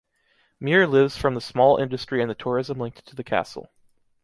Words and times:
Mir 0.59 0.87
lives 0.87 1.15
from 1.15 1.35
the 1.35 1.41
small 1.41 1.77
industry 1.77 2.23
and 2.23 2.31
the 2.31 2.33
tourism 2.33 2.79
linked 2.79 3.05
to 3.05 3.15
the 3.15 3.23
castle. 3.23 3.69